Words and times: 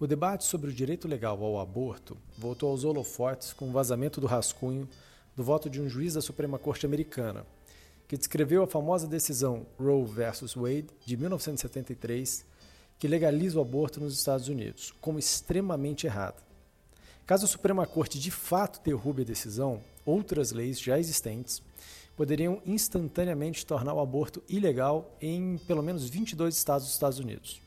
O 0.00 0.08
debate 0.08 0.44
sobre 0.44 0.70
o 0.70 0.74
direito 0.74 1.06
legal 1.06 1.40
ao 1.44 1.60
aborto 1.60 2.16
voltou 2.36 2.70
aos 2.70 2.82
holofotes 2.82 3.52
com 3.52 3.68
o 3.68 3.72
vazamento 3.72 4.20
do 4.20 4.26
rascunho 4.26 4.88
do 5.36 5.44
voto 5.44 5.70
de 5.70 5.80
um 5.80 5.88
juiz 5.88 6.14
da 6.14 6.20
Suprema 6.20 6.58
Corte 6.58 6.84
Americana, 6.84 7.46
que 8.08 8.16
descreveu 8.16 8.64
a 8.64 8.66
famosa 8.66 9.06
decisão 9.06 9.64
Roe 9.78 10.04
vs. 10.04 10.54
Wade 10.54 10.88
de 11.06 11.16
1973, 11.16 12.44
que 12.98 13.06
legaliza 13.06 13.56
o 13.56 13.62
aborto 13.62 14.00
nos 14.00 14.18
Estados 14.18 14.48
Unidos, 14.48 14.92
como 15.00 15.16
extremamente 15.16 16.08
errada. 16.08 16.42
Caso 17.24 17.44
a 17.44 17.48
Suprema 17.48 17.86
Corte 17.86 18.18
de 18.18 18.32
fato 18.32 18.80
derrube 18.84 19.22
a 19.22 19.26
decisão, 19.26 19.80
outras 20.04 20.50
leis 20.50 20.80
já 20.80 20.98
existentes 20.98 21.62
poderiam 22.16 22.60
instantaneamente 22.66 23.64
tornar 23.64 23.94
o 23.94 24.00
aborto 24.00 24.42
ilegal 24.48 25.16
em 25.20 25.56
pelo 25.68 25.84
menos 25.84 26.08
22 26.08 26.56
estados 26.56 26.86
dos 26.86 26.94
Estados 26.94 27.20
Unidos. 27.20 27.62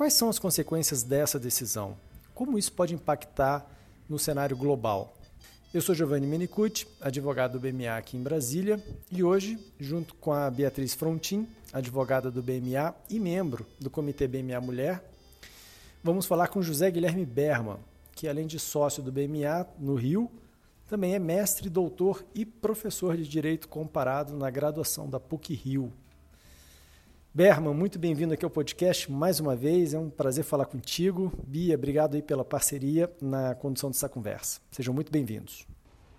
Quais 0.00 0.14
são 0.14 0.30
as 0.30 0.38
consequências 0.38 1.02
dessa 1.02 1.38
decisão? 1.38 1.94
Como 2.34 2.56
isso 2.56 2.72
pode 2.72 2.94
impactar 2.94 3.70
no 4.08 4.18
cenário 4.18 4.56
global? 4.56 5.14
Eu 5.74 5.82
sou 5.82 5.94
Giovanni 5.94 6.26
Menicucci, 6.26 6.86
advogado 7.02 7.58
do 7.58 7.60
BMA 7.60 7.98
aqui 7.98 8.16
em 8.16 8.22
Brasília, 8.22 8.82
e 9.12 9.22
hoje, 9.22 9.58
junto 9.78 10.14
com 10.14 10.32
a 10.32 10.50
Beatriz 10.50 10.94
Frontin, 10.94 11.46
advogada 11.70 12.30
do 12.30 12.42
BMA 12.42 12.94
e 13.10 13.20
membro 13.20 13.66
do 13.78 13.90
Comitê 13.90 14.26
BMA 14.26 14.58
Mulher, 14.62 15.04
vamos 16.02 16.24
falar 16.24 16.48
com 16.48 16.62
José 16.62 16.90
Guilherme 16.90 17.26
Berman, 17.26 17.76
que 18.12 18.26
além 18.26 18.46
de 18.46 18.58
sócio 18.58 19.02
do 19.02 19.12
BMA 19.12 19.66
no 19.78 19.96
Rio, 19.96 20.30
também 20.88 21.14
é 21.14 21.18
mestre, 21.18 21.68
doutor 21.68 22.24
e 22.34 22.46
professor 22.46 23.18
de 23.18 23.28
Direito 23.28 23.68
Comparado 23.68 24.34
na 24.34 24.48
graduação 24.48 25.10
da 25.10 25.20
PUC 25.20 25.52
Rio. 25.52 25.92
Berman, 27.32 27.72
muito 27.72 27.96
bem-vindo 27.96 28.34
aqui 28.34 28.44
ao 28.44 28.50
podcast 28.50 29.10
mais 29.10 29.38
uma 29.38 29.54
vez. 29.54 29.94
É 29.94 29.98
um 29.98 30.10
prazer 30.10 30.42
falar 30.42 30.66
contigo. 30.66 31.32
Bia, 31.46 31.76
obrigado 31.76 32.16
aí 32.16 32.22
pela 32.22 32.44
parceria 32.44 33.08
na 33.22 33.54
condução 33.54 33.88
dessa 33.88 34.08
conversa. 34.08 34.60
Sejam 34.68 34.92
muito 34.92 35.12
bem-vindos. 35.12 35.64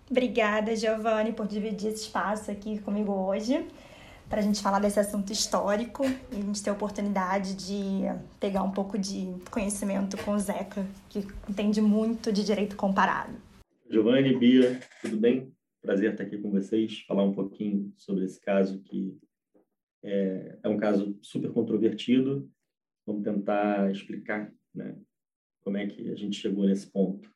Obrigada, 0.09 0.73
Giovanni, 0.73 1.33
por 1.33 1.47
dividir 1.47 1.89
esse 1.89 2.03
espaço 2.03 2.49
aqui 2.49 2.79
comigo 2.79 3.11
hoje 3.11 3.67
para 4.29 4.39
a 4.39 4.41
gente 4.41 4.61
falar 4.61 4.79
desse 4.79 5.01
assunto 5.01 5.33
histórico 5.33 6.05
e 6.05 6.37
a 6.37 6.41
gente 6.41 6.63
ter 6.63 6.69
a 6.69 6.73
oportunidade 6.73 7.55
de 7.55 8.03
pegar 8.39 8.63
um 8.63 8.71
pouco 8.71 8.97
de 8.97 9.35
conhecimento 9.51 10.15
com 10.23 10.31
o 10.31 10.39
Zeca, 10.39 10.87
que 11.09 11.27
entende 11.49 11.81
muito 11.81 12.31
de 12.31 12.45
direito 12.45 12.77
comparado. 12.77 13.33
Giovanni, 13.89 14.33
Bia, 14.37 14.79
tudo 15.01 15.17
bem? 15.17 15.51
Prazer 15.81 16.11
estar 16.11 16.23
aqui 16.23 16.37
com 16.37 16.49
vocês, 16.49 17.03
falar 17.05 17.23
um 17.23 17.33
pouquinho 17.33 17.91
sobre 17.97 18.23
esse 18.23 18.39
caso 18.39 18.81
que 18.83 19.19
é, 20.03 20.57
é 20.63 20.69
um 20.69 20.77
caso 20.77 21.17
super 21.21 21.51
controvertido. 21.51 22.49
Vamos 23.05 23.23
tentar 23.23 23.91
explicar 23.91 24.51
né, 24.73 24.95
como 25.61 25.77
é 25.77 25.87
que 25.87 26.09
a 26.09 26.15
gente 26.15 26.37
chegou 26.37 26.65
nesse 26.65 26.87
ponto 26.87 27.29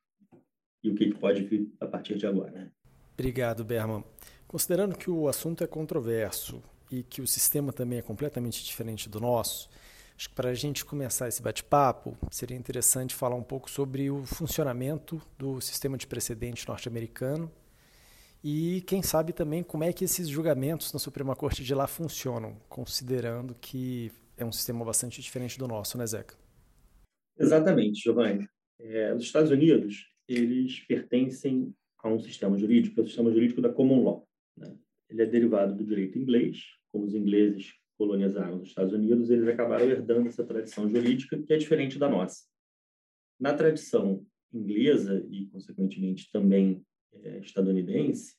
e 0.84 0.90
o 0.90 0.96
que, 0.96 1.10
que 1.10 1.20
pode 1.20 1.44
vir 1.44 1.72
a 1.80 1.88
partir 1.88 2.16
de 2.16 2.28
agora. 2.28 2.72
Obrigado, 3.14 3.64
Berman. 3.64 4.04
Considerando 4.48 4.98
que 4.98 5.10
o 5.10 5.28
assunto 5.28 5.64
é 5.64 5.68
controverso 5.68 6.62
e 6.92 7.02
que 7.02 7.22
o 7.22 7.28
sistema 7.28 7.74
também 7.74 8.00
é 8.00 8.02
completamente 8.02 8.64
diferente 8.64 9.10
do 9.10 9.20
nosso, 9.20 9.70
acho 10.16 10.30
que 10.30 10.36
para 10.36 10.50
a 10.50 10.54
gente 10.54 10.86
começar 10.86 11.28
esse 11.28 11.42
bate-papo, 11.42 12.16
seria 12.30 12.56
interessante 12.56 13.16
falar 13.16 13.36
um 13.36 13.44
pouco 13.44 13.70
sobre 13.70 14.10
o 14.12 14.24
funcionamento 14.26 15.20
do 15.38 15.60
sistema 15.60 15.98
de 15.98 16.06
precedente 16.06 16.68
norte-americano 16.68 17.52
e 18.48 18.82
quem 18.82 19.02
sabe 19.02 19.34
também 19.34 19.64
como 19.64 19.84
é 19.84 19.92
que 19.92 20.06
esses 20.06 20.30
julgamentos 20.30 20.94
na 20.94 21.00
Suprema 21.00 21.36
Corte 21.36 21.64
de 21.64 21.74
lá 21.74 21.88
funcionam, 21.88 22.56
considerando 22.70 23.56
que 23.56 24.12
é 24.38 24.46
um 24.46 24.52
sistema 24.52 24.86
bastante 24.86 25.20
diferente 25.20 25.58
do 25.58 25.68
nosso, 25.68 25.98
né, 25.98 26.06
Zeca? 26.06 26.36
Exatamente, 27.40 28.04
Giovanni. 28.04 28.48
É, 28.80 29.12
os 29.16 29.24
Estados 29.24 29.50
Unidos, 29.50 30.08
eles 30.28 30.80
pertencem 30.82 31.74
a 31.98 32.08
um 32.08 32.20
sistema 32.20 32.56
jurídico, 32.56 33.00
é 33.00 33.04
o 33.04 33.08
sistema 33.08 33.32
jurídico 33.32 33.62
da 33.62 33.74
common 33.74 34.04
law. 34.04 34.28
Né? 34.56 34.78
Ele 35.10 35.24
é 35.24 35.26
derivado 35.26 35.74
do 35.74 35.84
direito 35.84 36.20
inglês, 36.20 36.66
como 36.92 37.06
os 37.06 37.16
ingleses 37.16 37.74
colonizaram 37.98 38.62
os 38.62 38.68
Estados 38.68 38.94
Unidos, 38.94 39.32
eles 39.32 39.48
acabaram 39.48 39.90
herdando 39.90 40.28
essa 40.28 40.46
tradição 40.46 40.88
jurídica 40.88 41.36
que 41.42 41.52
é 41.52 41.58
diferente 41.58 41.98
da 41.98 42.08
nossa. 42.08 42.44
Na 43.40 43.56
tradição 43.56 44.24
inglesa 44.54 45.26
e, 45.32 45.48
consequentemente, 45.48 46.30
também 46.32 46.86
é, 47.24 47.40
estadunidense, 47.40 48.36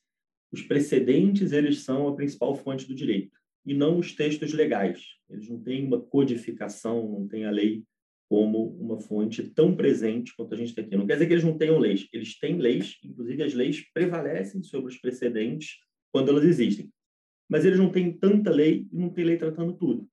os 0.57 0.63
precedentes 0.63 1.53
eles 1.53 1.81
são 1.85 2.09
a 2.09 2.17
principal 2.17 2.55
fonte 2.55 2.89
do 2.89 2.95
direito 2.95 3.37
e 3.65 3.75
não 3.75 3.99
os 3.99 4.15
textos 4.15 4.55
legais. 4.55 5.05
Eles 5.29 5.49
não 5.51 5.61
têm 5.61 5.85
uma 5.85 6.01
codificação, 6.01 7.07
não 7.07 7.29
têm 7.29 7.45
a 7.45 7.51
lei 7.51 7.85
como 8.27 8.71
uma 8.81 8.99
fonte 8.99 9.43
tão 9.51 9.77
presente 9.77 10.35
quanto 10.35 10.55
a 10.55 10.57
gente 10.57 10.75
tem 10.75 10.85
aqui. 10.85 10.97
Não 10.97 11.07
quer 11.07 11.15
dizer 11.15 11.27
que 11.27 11.35
eles 11.35 11.45
não 11.45 11.59
tenham 11.59 11.79
leis. 11.79 12.09
Eles 12.11 12.39
têm 12.39 12.57
leis, 12.57 12.97
inclusive 13.05 13.43
as 13.43 13.53
leis 13.53 13.85
prevalecem 13.93 14.63
sobre 14.63 14.91
os 14.91 14.99
precedentes 14.99 15.77
quando 16.11 16.31
elas 16.31 16.45
existem. 16.45 16.91
Mas 17.49 17.67
eles 17.67 17.79
não 17.79 17.91
têm 17.91 18.11
tanta 18.11 18.51
lei 18.51 18.87
e 18.91 18.97
não 18.97 19.11
têm 19.11 19.25
lei 19.25 19.37
tratando 19.37 19.75
tudo. 19.75 20.09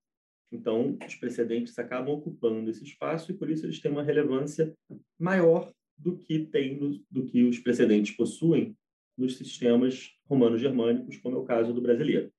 Então, 0.51 0.97
os 1.07 1.15
precedentes 1.15 1.79
acabam 1.79 2.15
ocupando 2.15 2.69
esse 2.69 2.83
espaço 2.83 3.31
e 3.31 3.33
por 3.33 3.49
isso 3.49 3.65
eles 3.65 3.79
têm 3.79 3.91
uma 3.91 4.03
relevância 4.03 4.75
maior 5.17 5.71
do 5.97 6.17
que 6.17 6.39
tem 6.39 6.77
do 7.09 7.25
que 7.25 7.43
os 7.43 7.59
precedentes 7.59 8.15
possuem 8.15 8.75
nos 9.17 9.37
sistemas 9.37 10.11
romano-germânicos, 10.29 11.17
como 11.17 11.37
é 11.37 11.39
o 11.39 11.43
caso 11.43 11.73
do 11.73 11.81
brasileiro. 11.81 12.31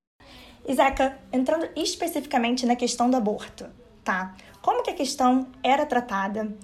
Isaca, 0.66 1.18
entrando 1.32 1.68
especificamente 1.76 2.64
na 2.64 2.74
questão 2.74 3.10
do 3.10 3.16
aborto, 3.16 3.66
tá? 4.02 4.34
Como 4.62 4.82
que 4.82 4.90
a 4.90 4.94
questão 4.94 5.46
era 5.62 5.84
tratada 5.84 6.56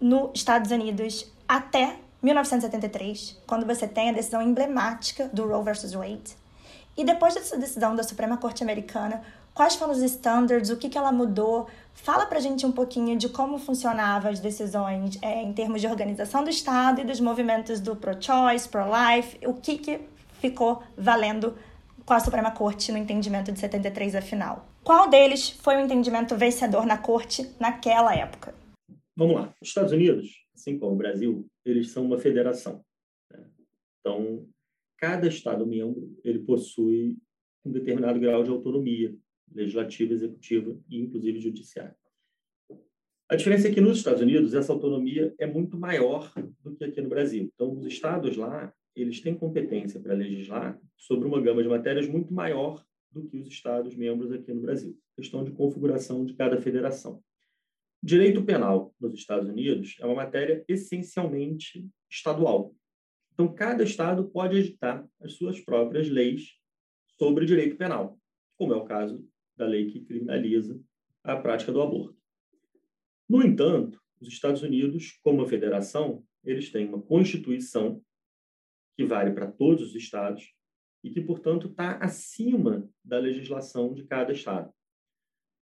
nos 0.00 0.30
Estados 0.34 0.70
Unidos 0.70 1.30
até 1.46 1.98
1973, 2.22 3.42
quando 3.46 3.66
você 3.66 3.86
tem 3.86 4.08
a 4.08 4.12
decisão 4.12 4.40
emblemática 4.40 5.28
do 5.28 5.46
Roe 5.46 5.62
versus 5.62 5.92
Wade? 5.92 6.36
E 6.96 7.04
depois 7.04 7.34
dessa 7.34 7.58
decisão 7.58 7.94
da 7.94 8.02
Suprema 8.02 8.38
Corte 8.38 8.62
Americana, 8.62 9.22
quais 9.54 9.76
foram 9.76 9.92
os 9.92 10.02
standards, 10.02 10.68
o 10.68 10.76
que, 10.76 10.88
que 10.88 10.98
ela 10.98 11.12
mudou. 11.12 11.68
Fala 11.94 12.26
para 12.26 12.38
a 12.38 12.40
gente 12.40 12.66
um 12.66 12.72
pouquinho 12.72 13.16
de 13.16 13.28
como 13.28 13.56
funcionavam 13.56 14.30
as 14.30 14.40
decisões 14.40 15.16
é, 15.22 15.40
em 15.42 15.52
termos 15.52 15.80
de 15.80 15.86
organização 15.86 16.42
do 16.42 16.50
Estado 16.50 17.00
e 17.00 17.04
dos 17.04 17.20
movimentos 17.20 17.80
do 17.80 17.94
pro-choice, 17.94 18.68
pro-life, 18.68 19.38
o 19.46 19.54
que, 19.54 19.78
que 19.78 20.00
ficou 20.40 20.82
valendo 20.96 21.54
com 22.04 22.12
a 22.12 22.20
Suprema 22.20 22.50
Corte 22.50 22.92
no 22.92 22.98
entendimento 22.98 23.52
de 23.52 23.58
73 23.58 24.16
afinal. 24.16 24.66
Qual 24.82 25.08
deles 25.08 25.48
foi 25.48 25.76
o 25.76 25.80
entendimento 25.80 26.36
vencedor 26.36 26.84
na 26.84 26.98
Corte 26.98 27.48
naquela 27.58 28.14
época? 28.14 28.54
Vamos 29.16 29.36
lá. 29.36 29.54
Os 29.62 29.68
Estados 29.68 29.92
Unidos, 29.92 30.28
assim 30.54 30.78
como 30.78 30.92
o 30.92 30.96
Brasil, 30.96 31.46
eles 31.64 31.90
são 31.90 32.04
uma 32.04 32.18
federação. 32.18 32.84
Né? 33.30 33.46
Então, 34.00 34.46
cada 34.98 35.26
Estado 35.28 35.66
membro 35.66 36.14
ele 36.22 36.40
possui 36.40 37.16
um 37.64 37.72
determinado 37.72 38.20
grau 38.20 38.42
de 38.42 38.50
autonomia 38.50 39.16
legislativa, 39.54 40.12
executiva 40.12 40.76
e, 40.88 41.00
inclusive, 41.00 41.40
judiciária. 41.40 41.96
A 43.28 43.36
diferença 43.36 43.68
é 43.68 43.72
que 43.72 43.80
nos 43.80 43.98
Estados 43.98 44.20
Unidos 44.20 44.52
essa 44.52 44.72
autonomia 44.72 45.34
é 45.38 45.46
muito 45.46 45.78
maior 45.78 46.32
do 46.62 46.76
que 46.76 46.84
aqui 46.84 47.00
no 47.00 47.08
Brasil. 47.08 47.50
Então, 47.54 47.72
os 47.72 47.86
estados 47.86 48.36
lá 48.36 48.72
eles 48.94 49.20
têm 49.20 49.34
competência 49.34 49.98
para 49.98 50.14
legislar 50.14 50.78
sobre 50.96 51.26
uma 51.26 51.40
gama 51.40 51.62
de 51.62 51.68
matérias 51.68 52.06
muito 52.06 52.32
maior 52.32 52.84
do 53.10 53.26
que 53.26 53.36
os 53.36 53.48
estados 53.48 53.94
membros 53.96 54.30
aqui 54.30 54.52
no 54.52 54.60
Brasil. 54.60 54.96
Questão 55.16 55.42
de 55.42 55.52
configuração 55.52 56.24
de 56.24 56.34
cada 56.34 56.60
federação. 56.60 57.22
Direito 58.02 58.44
penal 58.44 58.94
nos 59.00 59.14
Estados 59.14 59.48
Unidos 59.48 59.96
é 60.00 60.06
uma 60.06 60.16
matéria 60.16 60.64
essencialmente 60.68 61.88
estadual. 62.10 62.74
Então, 63.32 63.52
cada 63.52 63.82
estado 63.82 64.28
pode 64.28 64.58
editar 64.58 65.04
as 65.20 65.32
suas 65.32 65.60
próprias 65.60 66.08
leis 66.08 66.52
sobre 67.18 67.46
direito 67.46 67.76
penal, 67.76 68.18
como 68.56 68.72
é 68.72 68.76
o 68.76 68.84
caso 68.84 69.26
da 69.56 69.66
lei 69.66 69.90
que 69.90 70.00
criminaliza 70.00 70.80
a 71.22 71.36
prática 71.36 71.72
do 71.72 71.80
aborto. 71.80 72.16
No 73.28 73.42
entanto, 73.42 74.00
os 74.20 74.28
Estados 74.28 74.62
Unidos, 74.62 75.18
como 75.22 75.38
uma 75.38 75.48
federação, 75.48 76.24
eles 76.44 76.70
têm 76.70 76.86
uma 76.86 77.00
constituição 77.00 78.02
que 78.96 79.04
vale 79.04 79.32
para 79.32 79.50
todos 79.50 79.88
os 79.88 79.94
estados 79.94 80.54
e 81.02 81.10
que, 81.10 81.20
portanto, 81.20 81.68
está 81.68 81.96
acima 81.98 82.88
da 83.04 83.18
legislação 83.18 83.92
de 83.92 84.04
cada 84.04 84.32
estado. 84.32 84.72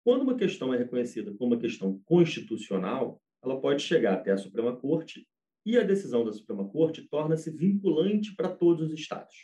Quando 0.04 0.22
uma 0.22 0.36
questão 0.36 0.72
é 0.74 0.76
reconhecida 0.76 1.32
como 1.34 1.54
uma 1.54 1.60
questão 1.60 2.00
constitucional, 2.04 3.20
ela 3.42 3.60
pode 3.60 3.82
chegar 3.82 4.14
até 4.14 4.32
a 4.32 4.36
Suprema 4.36 4.76
Corte 4.76 5.26
e 5.64 5.78
a 5.78 5.82
decisão 5.82 6.24
da 6.24 6.32
Suprema 6.32 6.68
Corte 6.68 7.08
torna-se 7.08 7.50
vinculante 7.50 8.34
para 8.34 8.54
todos 8.54 8.92
os 8.92 9.00
estados. 9.00 9.34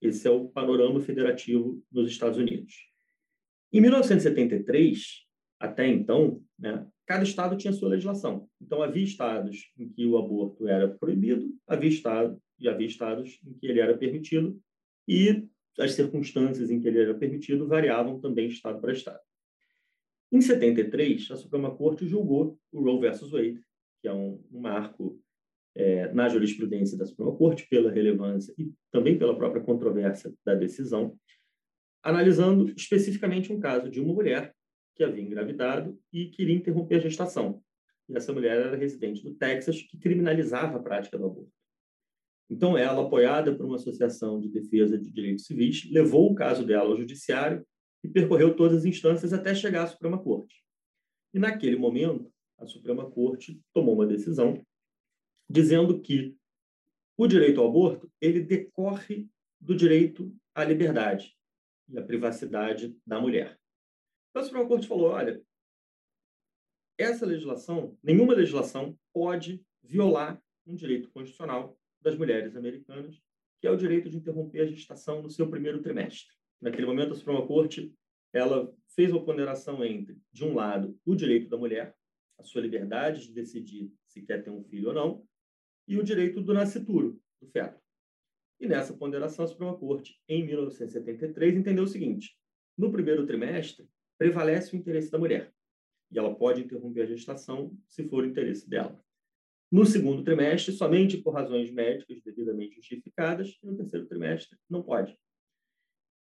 Esse 0.00 0.26
é 0.26 0.30
o 0.30 0.48
panorama 0.48 1.00
federativo 1.00 1.82
nos 1.90 2.10
Estados 2.10 2.38
Unidos. 2.38 2.91
Em 3.72 3.80
1973, 3.80 5.24
até 5.58 5.86
então, 5.86 6.42
né, 6.58 6.86
cada 7.06 7.24
estado 7.24 7.56
tinha 7.56 7.72
sua 7.72 7.88
legislação. 7.88 8.48
Então, 8.60 8.82
havia 8.82 9.02
estados 9.02 9.72
em 9.78 9.88
que 9.88 10.06
o 10.06 10.18
aborto 10.18 10.68
era 10.68 10.88
proibido, 10.88 11.48
havia 11.66 11.88
estado, 11.88 12.40
e 12.58 12.68
havia 12.68 12.86
estados 12.86 13.40
em 13.46 13.54
que 13.54 13.66
ele 13.66 13.80
era 13.80 13.96
permitido, 13.96 14.60
e 15.08 15.48
as 15.78 15.92
circunstâncias 15.92 16.70
em 16.70 16.80
que 16.80 16.86
ele 16.86 17.00
era 17.00 17.14
permitido 17.14 17.66
variavam 17.66 18.20
também 18.20 18.46
estado 18.46 18.80
para 18.80 18.92
estado. 18.92 19.20
Em 20.30 20.40
73, 20.40 21.30
a 21.30 21.36
Suprema 21.36 21.74
Corte 21.74 22.06
julgou 22.06 22.58
o 22.70 22.82
Roe 22.82 23.00
versus 23.00 23.30
Wade, 23.30 23.60
que 24.00 24.08
é 24.08 24.12
um, 24.12 24.42
um 24.52 24.60
marco 24.60 25.18
é, 25.74 26.12
na 26.12 26.28
jurisprudência 26.28 26.96
da 26.98 27.06
Suprema 27.06 27.34
Corte 27.36 27.66
pela 27.68 27.90
relevância 27.90 28.54
e 28.58 28.72
também 28.90 29.18
pela 29.18 29.36
própria 29.36 29.62
controvérsia 29.62 30.32
da 30.44 30.54
decisão, 30.54 31.16
analisando 32.02 32.72
especificamente 32.76 33.52
um 33.52 33.60
caso 33.60 33.88
de 33.88 34.00
uma 34.00 34.12
mulher 34.12 34.54
que 34.94 35.04
havia 35.04 35.22
engravidado 35.22 35.98
e 36.12 36.26
queria 36.26 36.54
interromper 36.54 36.96
a 36.96 37.00
gestação. 37.00 37.62
E 38.08 38.16
essa 38.16 38.32
mulher 38.32 38.60
era 38.60 38.76
residente 38.76 39.22
do 39.22 39.34
Texas, 39.34 39.80
que 39.82 39.96
criminalizava 39.96 40.78
a 40.78 40.82
prática 40.82 41.16
do 41.16 41.26
aborto. 41.26 41.52
Então, 42.50 42.76
ela, 42.76 43.02
apoiada 43.02 43.54
por 43.54 43.64
uma 43.64 43.76
associação 43.76 44.38
de 44.38 44.48
defesa 44.48 44.98
de 44.98 45.10
direitos 45.10 45.46
civis, 45.46 45.90
levou 45.90 46.30
o 46.30 46.34
caso 46.34 46.66
dela 46.66 46.90
ao 46.90 46.96
judiciário 46.96 47.66
e 48.04 48.08
percorreu 48.08 48.54
todas 48.54 48.78
as 48.78 48.84
instâncias 48.84 49.32
até 49.32 49.54
chegar 49.54 49.84
à 49.84 49.86
Suprema 49.86 50.18
Corte. 50.18 50.62
E, 51.32 51.38
naquele 51.38 51.76
momento, 51.76 52.30
a 52.58 52.66
Suprema 52.66 53.10
Corte 53.10 53.58
tomou 53.72 53.94
uma 53.94 54.06
decisão 54.06 54.60
dizendo 55.48 56.00
que 56.00 56.36
o 57.16 57.26
direito 57.26 57.60
ao 57.60 57.68
aborto 57.68 58.10
ele 58.20 58.40
decorre 58.40 59.28
do 59.60 59.74
direito 59.74 60.34
à 60.54 60.64
liberdade 60.64 61.34
e 61.88 61.98
à 61.98 62.02
privacidade 62.02 62.96
da 63.06 63.20
mulher. 63.20 63.58
Então, 64.30 64.42
a 64.42 64.44
Suprema 64.44 64.68
Corte 64.68 64.86
falou: 64.86 65.10
olha, 65.10 65.42
essa 66.98 67.26
legislação, 67.26 67.98
nenhuma 68.02 68.34
legislação 68.34 68.98
pode 69.12 69.64
violar 69.82 70.42
um 70.66 70.74
direito 70.74 71.10
constitucional 71.10 71.78
das 72.00 72.16
mulheres 72.16 72.56
americanas, 72.56 73.20
que 73.60 73.66
é 73.66 73.70
o 73.70 73.76
direito 73.76 74.08
de 74.08 74.16
interromper 74.16 74.60
a 74.60 74.66
gestação 74.66 75.22
no 75.22 75.30
seu 75.30 75.48
primeiro 75.48 75.82
trimestre. 75.82 76.32
Naquele 76.60 76.86
momento, 76.86 77.12
a 77.12 77.16
Suprema 77.16 77.46
Corte 77.46 77.92
ela 78.32 78.72
fez 78.94 79.10
uma 79.10 79.24
ponderação 79.24 79.84
entre, 79.84 80.18
de 80.32 80.44
um 80.44 80.54
lado, 80.54 80.98
o 81.04 81.14
direito 81.14 81.48
da 81.48 81.56
mulher, 81.56 81.94
a 82.38 82.42
sua 82.42 82.62
liberdade 82.62 83.26
de 83.26 83.32
decidir 83.32 83.92
se 84.06 84.22
quer 84.22 84.42
ter 84.42 84.50
um 84.50 84.64
filho 84.64 84.88
ou 84.88 84.94
não, 84.94 85.26
e 85.86 85.98
o 85.98 86.04
direito 86.04 86.40
do 86.40 86.54
nascituro, 86.54 87.20
do 87.40 87.48
feto. 87.48 87.81
E 88.62 88.68
nessa 88.68 88.94
ponderação, 88.94 89.44
a 89.44 89.48
Suprema 89.48 89.76
Corte, 89.76 90.20
em 90.28 90.46
1973, 90.46 91.56
entendeu 91.56 91.82
o 91.82 91.88
seguinte: 91.88 92.38
no 92.78 92.92
primeiro 92.92 93.26
trimestre, 93.26 93.88
prevalece 94.16 94.72
o 94.72 94.78
interesse 94.78 95.10
da 95.10 95.18
mulher, 95.18 95.52
e 96.12 96.16
ela 96.16 96.32
pode 96.32 96.62
interromper 96.62 97.02
a 97.02 97.06
gestação 97.06 97.76
se 97.88 98.08
for 98.08 98.22
o 98.22 98.26
interesse 98.26 98.70
dela. 98.70 99.04
No 99.68 99.84
segundo 99.84 100.22
trimestre, 100.22 100.72
somente 100.72 101.18
por 101.18 101.34
razões 101.34 101.72
médicas 101.72 102.22
devidamente 102.22 102.76
justificadas, 102.76 103.58
e 103.60 103.66
no 103.66 103.76
terceiro 103.76 104.06
trimestre, 104.06 104.56
não 104.70 104.80
pode. 104.80 105.18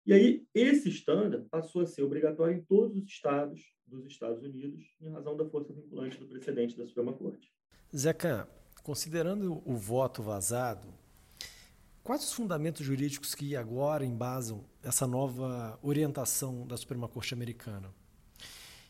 E 0.05 0.11
aí, 0.11 0.45
esse 0.53 0.89
estándar 0.89 1.45
passou 1.49 1.83
a 1.83 1.85
ser 1.85 2.03
obrigatório 2.03 2.57
em 2.57 2.61
todos 2.61 2.97
os 2.97 3.05
estados 3.05 3.73
dos 3.85 4.05
Estados 4.05 4.43
Unidos, 4.43 4.83
em 4.99 5.09
razão 5.09 5.37
da 5.37 5.45
força 5.45 5.71
vinculante 5.71 6.19
do 6.19 6.27
precedente 6.27 6.77
da 6.77 6.85
Suprema 6.85 7.13
Corte. 7.13 7.49
Zeca, 7.95 8.49
considerando 8.83 9.61
o 9.65 9.77
voto 9.77 10.21
vazado, 10.21 10.93
quais 12.07 12.23
os 12.23 12.31
fundamentos 12.31 12.85
jurídicos 12.85 13.35
que 13.35 13.53
agora 13.53 14.05
embasam 14.05 14.63
essa 14.81 15.05
nova 15.05 15.77
orientação 15.83 16.65
da 16.65 16.77
Suprema 16.77 17.05
Corte 17.05 17.33
Americana? 17.33 17.93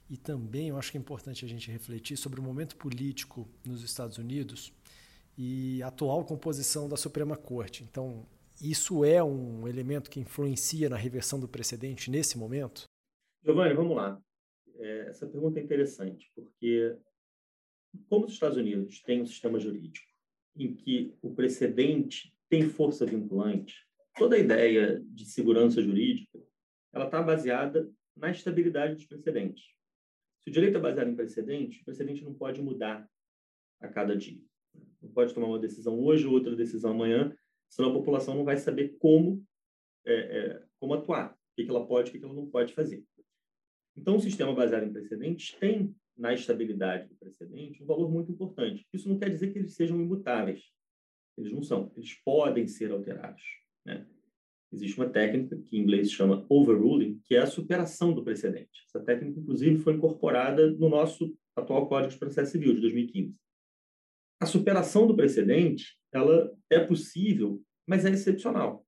E 0.07 0.15
também 0.15 0.69
eu 0.69 0.77
acho 0.77 0.91
que 0.91 0.99
é 0.99 1.01
importante 1.01 1.43
a 1.43 1.47
gente 1.47 1.71
refletir 1.71 2.15
sobre 2.15 2.39
o 2.39 2.43
momento 2.43 2.75
político 2.75 3.49
nos 3.65 3.83
Estados 3.83 4.19
Unidos 4.19 4.71
e 5.35 5.81
a 5.81 5.87
atual 5.87 6.23
composição 6.25 6.87
da 6.87 6.95
Suprema 6.95 7.35
Corte. 7.35 7.83
Então, 7.83 8.23
isso 8.61 9.03
é 9.03 9.23
um 9.23 9.67
elemento 9.67 10.11
que 10.11 10.19
influencia 10.19 10.87
na 10.87 10.95
reversão 10.95 11.39
do 11.39 11.47
precedente 11.47 12.11
nesse 12.11 12.37
momento? 12.37 12.83
Giovanni, 13.43 13.73
vamos 13.73 13.97
lá. 13.97 14.21
É, 14.75 15.09
essa 15.09 15.25
pergunta 15.25 15.59
é 15.59 15.63
interessante, 15.63 16.31
porque 16.35 16.95
como 18.07 18.27
os 18.27 18.33
Estados 18.33 18.57
Unidos 18.57 19.01
têm 19.01 19.23
um 19.23 19.25
sistema 19.25 19.59
jurídico 19.59 20.05
em 20.55 20.75
que 20.75 21.17
o 21.23 21.33
precedente 21.33 22.36
tem 22.49 22.69
força 22.69 23.05
vinculante, 23.05 23.75
toda 24.17 24.35
a 24.35 24.39
ideia 24.39 25.01
de 25.05 25.25
segurança 25.25 25.81
jurídica 25.81 26.39
ela 26.93 27.05
está 27.05 27.21
baseada 27.21 27.89
na 28.15 28.31
estabilidade 28.31 28.95
dos 28.95 29.05
precedentes. 29.05 29.63
Se 30.41 30.49
o 30.49 30.53
direito 30.53 30.77
é 30.77 30.81
baseado 30.81 31.09
em 31.09 31.15
precedente, 31.15 31.81
o 31.81 31.85
precedente 31.85 32.23
não 32.23 32.33
pode 32.33 32.61
mudar 32.61 33.07
a 33.79 33.87
cada 33.87 34.15
dia. 34.15 34.41
Não 35.01 35.11
pode 35.11 35.33
tomar 35.33 35.47
uma 35.47 35.59
decisão 35.59 35.99
hoje, 35.99 36.25
outra 36.25 36.55
decisão 36.55 36.91
amanhã, 36.91 37.35
senão 37.69 37.91
a 37.91 37.93
população 37.93 38.35
não 38.35 38.43
vai 38.43 38.57
saber 38.57 38.95
como, 38.97 39.45
é, 40.05 40.13
é, 40.13 40.63
como 40.79 40.93
atuar, 40.93 41.33
o 41.33 41.55
que, 41.55 41.69
ela 41.69 41.85
pode 41.85 42.09
o 42.09 42.13
que, 42.13 42.23
ela 42.23 42.33
não 42.33 42.49
pode 42.49 42.73
fazer. 42.73 43.03
Então, 43.95 44.15
o 44.15 44.21
sistema 44.21 44.53
baseado 44.53 44.83
em 44.83 44.93
precedentes 44.93 45.53
tem, 45.59 45.95
na 46.15 46.33
estabilidade 46.33 47.09
do 47.09 47.15
precedente, 47.15 47.83
um 47.83 47.85
valor 47.85 48.09
muito 48.09 48.31
importante. 48.31 48.87
Isso 48.91 49.09
não 49.09 49.19
quer 49.19 49.29
dizer 49.29 49.51
que 49.51 49.59
eles 49.59 49.75
sejam 49.75 50.01
imutáveis. 50.01 50.63
Eles 51.37 51.51
não 51.51 51.61
são. 51.61 51.91
Eles 51.95 52.13
podem 52.25 52.67
ser 52.67 52.91
alterados. 52.91 53.43
Né? 53.85 54.05
Existe 54.71 54.97
uma 54.97 55.09
técnica 55.09 55.57
que 55.57 55.77
em 55.77 55.81
inglês 55.81 56.11
chama 56.11 56.45
overruling, 56.49 57.21
que 57.23 57.35
é 57.35 57.39
a 57.39 57.45
superação 57.45 58.13
do 58.13 58.23
precedente. 58.23 58.83
Essa 58.87 58.99
técnica, 58.99 59.39
inclusive, 59.39 59.77
foi 59.77 59.93
incorporada 59.93 60.69
no 60.71 60.89
nosso 60.89 61.35
atual 61.55 61.87
Código 61.87 62.11
de 62.11 62.19
Processo 62.19 62.51
Civil, 62.51 62.73
de 62.73 62.81
2015. 62.81 63.35
A 64.39 64.45
superação 64.45 65.07
do 65.07 65.15
precedente 65.15 65.97
ela 66.11 66.53
é 66.69 66.79
possível, 66.79 67.61
mas 67.87 68.05
é 68.05 68.09
excepcional. 68.09 68.85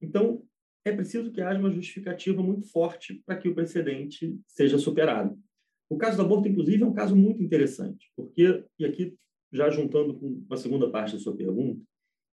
Então, 0.00 0.44
é 0.84 0.92
preciso 0.92 1.30
que 1.30 1.40
haja 1.40 1.60
uma 1.60 1.70
justificativa 1.70 2.42
muito 2.42 2.66
forte 2.70 3.22
para 3.24 3.36
que 3.36 3.48
o 3.48 3.54
precedente 3.54 4.38
seja 4.46 4.78
superado. 4.78 5.38
O 5.88 5.96
caso 5.96 6.16
do 6.16 6.22
aborto, 6.22 6.48
inclusive, 6.48 6.82
é 6.82 6.86
um 6.86 6.92
caso 6.92 7.14
muito 7.14 7.42
interessante, 7.42 8.10
porque, 8.16 8.64
e 8.78 8.84
aqui 8.84 9.16
já 9.52 9.68
juntando 9.70 10.14
com 10.14 10.44
a 10.50 10.56
segunda 10.56 10.90
parte 10.90 11.14
da 11.14 11.20
sua 11.20 11.36
pergunta, 11.36 11.84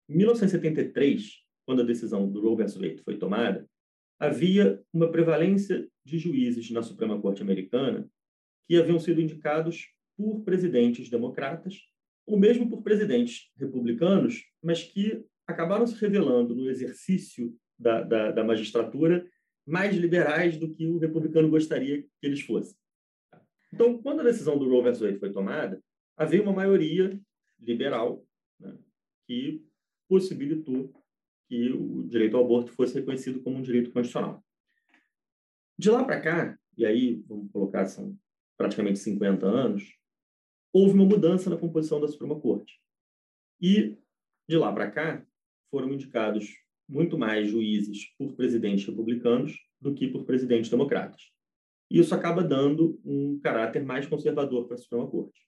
em 0.09 0.17
1973, 0.17 1.41
quando 1.65 1.81
a 1.81 1.85
decisão 1.85 2.29
do 2.29 2.41
Roe 2.41 2.55
vs. 2.55 2.75
Wade 2.75 3.03
foi 3.03 3.17
tomada, 3.17 3.67
havia 4.19 4.81
uma 4.93 5.11
prevalência 5.11 5.87
de 6.05 6.17
juízes 6.17 6.71
na 6.71 6.81
Suprema 6.81 7.19
Corte 7.19 7.41
Americana 7.41 8.09
que 8.67 8.77
haviam 8.77 8.99
sido 8.99 9.21
indicados 9.21 9.87
por 10.15 10.43
presidentes 10.43 11.09
democratas 11.09 11.77
ou 12.25 12.37
mesmo 12.37 12.69
por 12.69 12.81
presidentes 12.81 13.49
republicanos, 13.57 14.43
mas 14.61 14.83
que 14.83 15.23
acabaram 15.45 15.87
se 15.87 15.95
revelando 15.99 16.55
no 16.55 16.69
exercício 16.69 17.55
da, 17.79 18.01
da, 18.01 18.31
da 18.31 18.43
magistratura 18.43 19.25
mais 19.65 19.95
liberais 19.95 20.57
do 20.57 20.73
que 20.73 20.87
o 20.87 20.97
republicano 20.97 21.49
gostaria 21.49 22.01
que 22.01 22.09
eles 22.23 22.41
fossem. 22.41 22.75
Então, 23.73 24.01
quando 24.01 24.21
a 24.21 24.23
decisão 24.23 24.57
do 24.57 24.67
Roe 24.69 24.83
vs. 24.83 24.99
Wade 25.01 25.19
foi 25.19 25.31
tomada, 25.31 25.81
havia 26.17 26.41
uma 26.41 26.51
maioria 26.51 27.19
liberal 27.59 28.25
né, 28.59 28.75
que 29.27 29.63
possibilitou 30.09 30.91
que 31.47 31.71
o 31.71 32.03
direito 32.07 32.35
ao 32.35 32.43
aborto 32.43 32.71
fosse 32.73 32.95
reconhecido 32.95 33.41
como 33.41 33.57
um 33.57 33.61
direito 33.61 33.91
constitucional. 33.91 34.43
De 35.77 35.89
lá 35.89 36.03
para 36.03 36.19
cá, 36.19 36.59
e 36.75 36.85
aí 36.85 37.23
vamos 37.27 37.51
colocar 37.51 37.85
são 37.85 38.17
praticamente 38.57 38.99
50 38.99 39.45
anos, 39.45 39.95
houve 40.73 40.95
uma 40.95 41.05
mudança 41.05 41.49
na 41.49 41.57
composição 41.57 42.01
da 42.01 42.07
Suprema 42.07 42.39
Corte. 42.39 42.81
E, 43.61 43.97
de 44.47 44.57
lá 44.57 44.73
para 44.73 44.89
cá, 44.89 45.25
foram 45.69 45.93
indicados 45.93 46.55
muito 46.89 47.17
mais 47.17 47.49
juízes 47.49 48.05
por 48.17 48.33
presidentes 48.33 48.85
republicanos 48.85 49.57
do 49.79 49.93
que 49.93 50.07
por 50.07 50.25
presidentes 50.25 50.69
democratas. 50.69 51.31
E 51.89 51.99
isso 51.99 52.13
acaba 52.13 52.43
dando 52.43 52.99
um 53.05 53.39
caráter 53.39 53.83
mais 53.83 54.07
conservador 54.07 54.65
para 54.65 54.75
a 54.75 54.77
Suprema 54.77 55.07
Corte. 55.07 55.46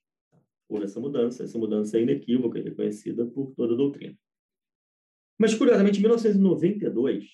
Houve 0.70 0.84
essa 0.84 1.00
mudança, 1.00 1.42
essa 1.42 1.58
mudança 1.58 1.98
é 1.98 2.02
inequívoca 2.02 2.56
e 2.56 2.62
reconhecida 2.62 3.26
por 3.26 3.52
toda 3.56 3.74
a 3.74 3.76
doutrina. 3.76 4.16
Mas, 5.36 5.52
curiosamente, 5.52 5.98
em 5.98 6.02
1992, 6.02 7.28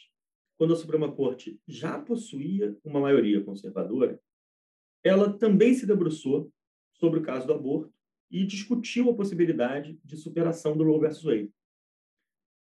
quando 0.56 0.72
a 0.72 0.76
Suprema 0.76 1.12
Corte 1.12 1.60
já 1.68 1.98
possuía 1.98 2.74
uma 2.82 2.98
maioria 2.98 3.44
conservadora, 3.44 4.18
ela 5.04 5.36
também 5.36 5.74
se 5.74 5.86
debruçou 5.86 6.50
sobre 6.94 7.20
o 7.20 7.22
caso 7.22 7.46
do 7.46 7.52
aborto 7.52 7.92
e 8.30 8.46
discutiu 8.46 9.10
a 9.10 9.14
possibilidade 9.14 10.00
de 10.02 10.16
superação 10.16 10.74
do 10.74 10.84
Roe 10.84 11.00
vs. 11.00 11.22
Wade. 11.22 11.52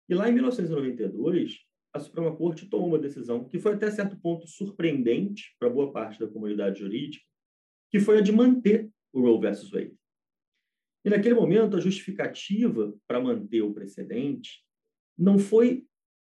E 0.09 0.15
lá 0.15 0.29
em 0.29 0.33
1992, 0.33 1.59
a 1.93 1.99
Suprema 1.99 2.35
Corte 2.37 2.69
tomou 2.69 2.87
uma 2.87 2.99
decisão 2.99 3.45
que 3.45 3.59
foi 3.59 3.73
até 3.73 3.91
certo 3.91 4.17
ponto 4.17 4.47
surpreendente 4.47 5.57
para 5.59 5.69
boa 5.69 5.91
parte 5.93 6.21
da 6.21 6.29
comunidade 6.29 6.79
jurídica, 6.79 7.25
que 7.91 7.99
foi 7.99 8.19
a 8.19 8.21
de 8.21 8.31
manter 8.31 8.89
o 9.13 9.21
Roe 9.21 9.41
vs. 9.41 9.71
Wade. 9.71 10.00
E 11.05 11.11
naquele 11.11 11.35
momento, 11.35 11.77
a 11.77 11.81
justificativa 11.81 12.95
para 13.07 13.21
manter 13.21 13.63
o 13.63 13.73
precedente 13.73 14.63
não 15.17 15.39
foi 15.39 15.87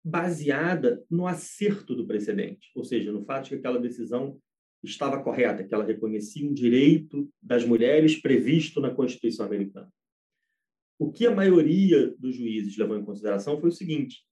baseada 0.03 1.03
no 1.09 1.27
acerto 1.27 1.95
do 1.95 2.07
precedente, 2.07 2.71
ou 2.75 2.83
seja, 2.83 3.11
no 3.11 3.23
fato 3.23 3.45
de 3.45 3.49
que 3.51 3.55
aquela 3.55 3.79
decisão 3.79 4.39
estava 4.83 5.23
correta, 5.23 5.63
que 5.63 5.73
ela 5.73 5.85
reconhecia 5.85 6.47
um 6.47 6.53
direito 6.53 7.31
das 7.41 7.63
mulheres 7.63 8.19
previsto 8.19 8.81
na 8.81 8.93
Constituição 8.93 9.45
americana. 9.45 9.91
O 10.99 11.11
que 11.11 11.25
a 11.25 11.35
maioria 11.35 12.15
dos 12.17 12.35
juízes 12.35 12.77
levou 12.77 12.97
em 12.97 13.05
consideração 13.05 13.59
foi 13.59 13.69
o 13.69 13.73
seguinte: 13.73 14.23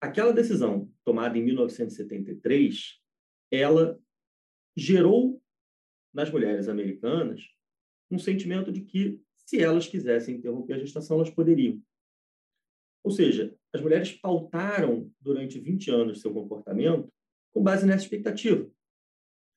aquela 0.00 0.32
decisão 0.32 0.90
tomada 1.04 1.36
em 1.38 1.44
1973, 1.44 3.00
ela 3.50 3.98
gerou 4.76 5.42
nas 6.12 6.30
mulheres 6.30 6.68
americanas 6.68 7.42
um 8.10 8.18
sentimento 8.18 8.70
de 8.70 8.82
que, 8.82 9.20
se 9.46 9.62
elas 9.62 9.86
quisessem 9.86 10.36
interromper 10.36 10.74
a 10.74 10.78
gestação, 10.78 11.16
elas 11.16 11.30
poderiam. 11.30 11.80
Ou 13.04 13.10
seja, 13.12 13.54
as 13.72 13.80
mulheres 13.80 14.12
pautaram 14.12 15.10
durante 15.20 15.60
20 15.60 15.90
anos 15.90 16.20
seu 16.20 16.32
comportamento 16.32 17.08
com 17.54 17.62
base 17.62 17.86
nessa 17.86 18.02
expectativa. 18.02 18.68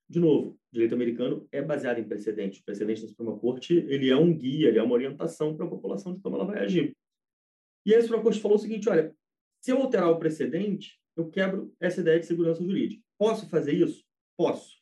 De 0.08 0.20
novo, 0.20 0.52
o 0.52 0.58
direito 0.72 0.94
americano 0.94 1.48
é 1.52 1.62
baseado 1.62 1.98
em 2.00 2.08
precedentes. 2.08 2.60
O 2.60 2.64
precedente 2.64 3.02
da 3.02 3.08
Suprema 3.08 3.38
Corte 3.40 3.74
ele 3.74 4.10
é 4.10 4.16
um 4.16 4.36
guia, 4.36 4.70
ele 4.70 4.78
é 4.78 4.84
uma 4.84 4.94
orientação 4.94 5.56
para 5.56 5.66
a 5.66 5.70
população 5.70 6.14
de 6.14 6.22
como 6.22 6.36
ela 6.36 6.46
vai 6.46 6.64
agir. 6.64 6.96
E 7.86 7.96
a 7.96 8.02
Suprema 8.02 8.24
Corte 8.24 8.40
falou 8.40 8.58
o 8.58 8.62
seguinte: 8.62 8.88
olha, 8.88 9.16
se 9.60 9.72
eu 9.72 9.78
alterar 9.78 10.10
o 10.12 10.20
precedente, 10.20 11.00
eu 11.16 11.30
quebro 11.30 11.76
essa 11.80 12.02
ideia 12.02 12.20
de 12.20 12.28
segurança 12.28 12.64
jurídica. 12.64 13.04
Posso 13.18 13.50
fazer 13.50 13.74
isso? 13.74 14.06
Posso. 14.38 14.78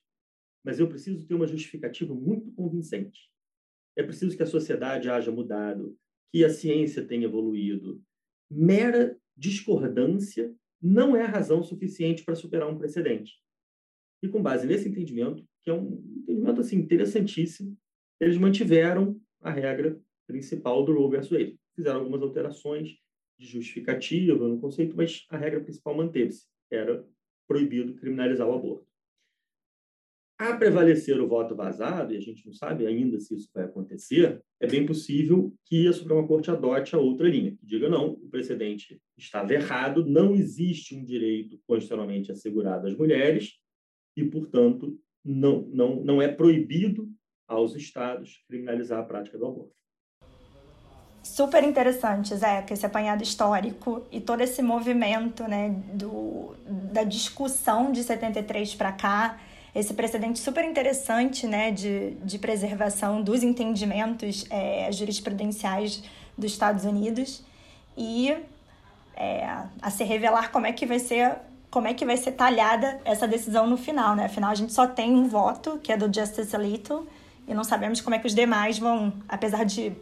Mas 0.64 0.80
eu 0.80 0.88
preciso 0.90 1.26
ter 1.26 1.34
uma 1.34 1.48
justificativa 1.48 2.14
muito 2.14 2.52
convincente. 2.52 3.32
É 3.98 4.04
preciso 4.04 4.38
que 4.38 4.44
a 4.44 4.48
sociedade 4.48 5.10
haja 5.10 5.32
mudado, 5.32 5.98
que 6.32 6.46
a 6.46 6.50
ciência 6.50 7.04
tenha 7.04 7.26
evoluído. 7.26 8.00
Mera 8.50 9.18
discordância 9.36 10.54
não 10.80 11.16
é 11.16 11.24
razão 11.24 11.64
suficiente 11.64 12.24
para 12.24 12.36
superar 12.36 12.70
um 12.70 12.78
precedente. 12.78 13.34
E 14.22 14.30
com 14.30 14.42
base 14.42 14.68
nesse 14.68 14.88
entendimento, 14.88 15.44
que 15.64 15.72
é 15.72 15.74
um 15.74 16.00
entendimento 16.16 16.62
assim 16.62 16.78
interessantíssimo, 16.78 17.76
eles 18.20 18.38
mantiveram 18.38 19.20
a 19.42 19.50
regra 19.50 20.00
principal 20.28 20.86
do 20.86 20.94
Roe 20.94 21.18
vs. 21.18 21.30
Wade. 21.30 21.60
Fizeram 21.76 22.02
algumas 22.02 22.22
alterações 22.22 22.96
de 23.40 23.48
justificativa 23.48 24.48
no 24.48 24.60
conceito, 24.60 24.96
mas 24.96 25.26
a 25.30 25.38
regra 25.38 25.62
principal 25.62 25.96
manteve-se. 25.96 26.46
Era 26.72 27.04
proibido 27.48 27.96
criminalizar 27.96 28.48
o 28.48 28.54
aborto. 28.54 28.88
A 30.40 30.56
prevalecer 30.56 31.20
o 31.20 31.28
voto 31.28 31.56
vazado, 31.56 32.14
e 32.14 32.18
a 32.18 32.22
gente 32.22 32.46
não 32.46 32.54
sabe 32.54 32.86
ainda 32.86 33.20
se 33.20 33.34
isso 33.34 33.50
vai 33.52 33.64
acontecer, 33.64 34.40
é 34.60 34.68
bem 34.68 34.86
possível 34.86 35.52
que 35.66 35.88
a 35.88 35.94
Suprema 35.94 36.28
Corte 36.28 36.52
adote 36.52 36.96
a 36.96 37.00
outra 37.00 37.28
linha, 37.28 37.56
que 37.56 37.66
diga 37.66 37.90
não, 37.90 38.12
o 38.12 38.30
precedente 38.30 39.02
estava 39.18 39.52
errado, 39.52 40.06
não 40.06 40.36
existe 40.36 40.96
um 40.96 41.04
direito 41.04 41.60
constitucionalmente 41.66 42.32
assegurado 42.32 42.86
às 42.86 42.96
mulheres 42.96 43.54
e, 44.16 44.24
portanto, 44.26 45.00
não, 45.26 45.64
não, 45.70 46.04
não 46.04 46.22
é 46.22 46.28
proibido 46.28 47.10
aos 47.48 47.76
estados 47.76 48.44
criminalizar 48.48 49.00
a 49.00 49.04
prática 49.04 49.40
do 49.40 49.48
aborto. 49.48 49.76
Super 51.24 51.64
interessante, 51.64 52.36
Zé, 52.36 52.66
esse 52.70 52.86
apanhado 52.86 53.22
histórico 53.22 54.06
e 54.12 54.22
todo 54.22 54.42
esse 54.42 54.62
movimento 54.62 55.44
né, 55.44 55.70
do, 55.94 56.56
da 56.94 57.04
discussão 57.04 57.92
de 57.92 58.04
73 58.04 58.76
para 58.76 58.92
cá, 58.94 59.40
esse 59.78 59.94
precedente 59.94 60.40
super 60.40 60.66
interessante 60.66 61.46
né, 61.46 61.70
de, 61.70 62.12
de 62.24 62.40
preservação 62.40 63.22
dos 63.22 63.44
entendimentos 63.44 64.46
é, 64.50 64.92
jurisprudenciais 64.92 66.04
dos 66.36 66.52
Estados 66.52 66.84
Unidos 66.84 67.44
e 67.96 68.36
é, 69.16 69.48
a 69.80 69.92
se 69.92 70.04
revelar 70.04 70.52
como 70.52 70.66
é 70.66 70.74
que 70.74 70.86
vai 70.86 70.98
ser 70.98 71.36
como 71.70 71.86
é 71.86 71.94
que 71.94 72.06
vai 72.06 72.18
ser 72.18 72.32
talhada 72.32 73.00
essa 73.04 73.28
decisão 73.28 73.68
no 73.68 73.78
final, 73.78 74.16
né? 74.16 74.26
Afinal, 74.26 74.52
a 74.52 74.56
gente 74.56 74.72
só 74.72 74.88
tem 74.88 75.14
um 75.14 75.28
voto, 75.28 75.78
que 75.84 75.92
é 75.92 75.98
do 75.98 76.06
Justice 76.12 76.56
Alito, 76.56 77.06
e 77.46 77.54
não 77.54 77.64
sabemos 77.64 78.00
como 78.00 78.16
é 78.16 78.20
que 78.20 78.26
os 78.26 78.34
demais 78.34 78.80
vão, 78.80 79.14
apesar 79.28 79.66
de 79.66 79.94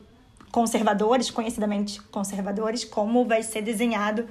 conservadores, 0.51 1.31
conhecidamente 1.31 2.01
conservadores, 2.03 2.85
como 2.85 3.25
vai 3.25 3.41
ser 3.41 3.63
desenhado, 3.63 4.29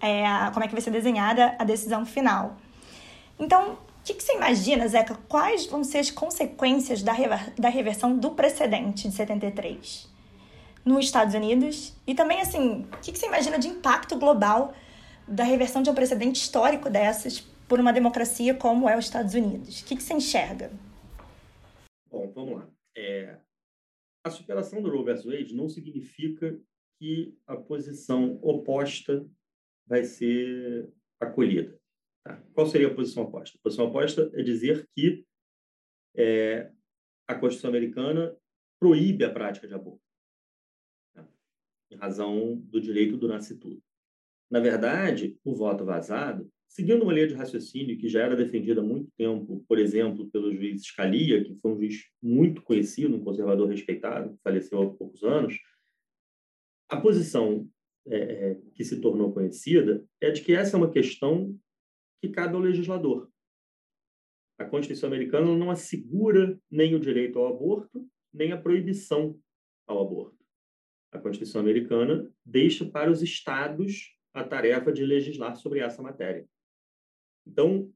é, 0.00 0.22
como 0.54 0.64
é 0.64 0.68
que 0.68 0.72
vai 0.72 0.80
ser 0.80 0.92
desenhada 0.92 1.56
a 1.58 1.64
decisão 1.64 2.06
final. 2.06 2.56
Então, 3.38 3.76
que, 4.08 4.14
que, 4.14 4.22
você 4.22 4.34
imagina, 4.34 4.88
Zeca? 4.88 5.14
Quais 5.28 5.66
vão 5.66 5.84
ser 5.84 5.98
as 5.98 6.10
consequências 6.10 7.02
da, 7.02 7.12
rever, 7.12 7.54
da 7.56 7.68
reversão 7.68 8.16
do 8.18 8.30
precedente 8.30 9.06
de 9.06 9.14
73 9.14 10.08
nos 10.82 11.04
Estados 11.04 11.34
Unidos? 11.34 11.94
E 12.06 12.14
também, 12.14 12.40
assim, 12.40 12.86
o 12.92 13.00
que, 13.02 13.12
que 13.12 13.18
você 13.18 13.26
imagina 13.26 13.58
de 13.58 13.68
impacto 13.68 14.18
global 14.18 14.74
da 15.26 15.44
reversão 15.44 15.82
de 15.82 15.90
um 15.90 15.94
precedente 15.94 16.40
histórico 16.40 16.88
dessas 16.88 17.40
por 17.68 17.78
uma 17.78 17.92
democracia 17.92 18.54
como 18.54 18.88
é 18.88 18.96
os 18.96 19.04
Estados 19.04 19.34
Unidos? 19.34 19.80
O 19.80 19.84
que, 19.84 19.96
que 19.96 20.02
você 20.02 20.14
enxerga? 20.14 20.72
Bom, 22.10 22.32
vamos 22.34 22.60
lá. 22.60 22.68
É, 22.96 23.36
a 24.24 24.30
superação 24.30 24.80
do 24.80 24.90
Roe 24.90 25.04
vs. 25.04 25.24
Wade 25.24 25.54
não 25.54 25.68
significa 25.68 26.58
que 26.98 27.36
a 27.46 27.56
posição 27.56 28.38
oposta 28.40 29.28
vai 29.86 30.02
ser 30.04 30.90
acolhida. 31.20 31.78
Tá? 32.24 32.42
Qual 32.52 32.66
seria 32.66 32.88
a 32.88 32.94
posição 32.94 33.24
oposta? 33.24 33.56
A 33.58 33.62
posição 33.62 33.86
oposta 33.86 34.30
é 34.34 34.42
dizer 34.42 34.88
que 34.94 35.24
é, 36.16 36.70
a 37.26 37.34
Constituição 37.34 37.70
americana 37.70 38.36
proíbe 38.80 39.24
a 39.24 39.32
prática 39.32 39.66
de 39.66 39.74
aborto, 39.74 40.02
tá? 41.14 41.28
em 41.90 41.96
razão 41.96 42.56
do 42.56 42.80
direito 42.80 43.16
do 43.16 43.28
nascituro. 43.28 43.82
Na 44.50 44.60
verdade, 44.60 45.38
o 45.44 45.54
voto 45.54 45.84
vazado 45.84 46.50
Seguindo 46.68 47.02
uma 47.02 47.12
linha 47.12 47.26
de 47.26 47.34
raciocínio 47.34 47.96
que 47.96 48.08
já 48.08 48.22
era 48.22 48.36
defendida 48.36 48.80
há 48.80 48.84
muito 48.84 49.10
tempo, 49.16 49.64
por 49.66 49.78
exemplo, 49.78 50.30
pelo 50.30 50.54
juiz 50.54 50.82
Scalia, 50.82 51.42
que 51.42 51.56
foi 51.56 51.72
um 51.72 51.76
juiz 51.76 52.04
muito 52.22 52.62
conhecido, 52.62 53.16
um 53.16 53.24
conservador 53.24 53.68
respeitado, 53.68 54.38
faleceu 54.44 54.82
há 54.82 54.94
poucos 54.94 55.24
anos, 55.24 55.58
a 56.88 57.00
posição 57.00 57.68
é, 58.06 58.18
é, 58.18 58.60
que 58.74 58.84
se 58.84 59.00
tornou 59.00 59.32
conhecida 59.32 60.04
é 60.20 60.30
de 60.30 60.42
que 60.42 60.52
essa 60.52 60.76
é 60.76 60.78
uma 60.78 60.90
questão 60.90 61.58
que 62.20 62.28
cabe 62.28 62.54
ao 62.54 62.60
legislador. 62.60 63.30
A 64.58 64.64
Constituição 64.64 65.08
americana 65.08 65.56
não 65.56 65.70
assegura 65.70 66.60
nem 66.70 66.94
o 66.94 67.00
direito 67.00 67.38
ao 67.38 67.46
aborto, 67.46 68.08
nem 68.32 68.52
a 68.52 68.60
proibição 68.60 69.38
ao 69.86 70.02
aborto. 70.02 70.44
A 71.12 71.18
Constituição 71.18 71.60
americana 71.60 72.30
deixa 72.44 72.84
para 72.84 73.10
os 73.10 73.22
estados 73.22 74.16
a 74.34 74.44
tarefa 74.44 74.92
de 74.92 75.04
legislar 75.04 75.56
sobre 75.56 75.80
essa 75.80 76.02
matéria. 76.02 76.46
Então, 77.46 77.90